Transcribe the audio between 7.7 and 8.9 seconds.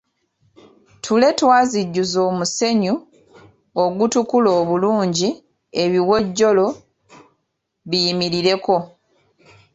biyimirireko.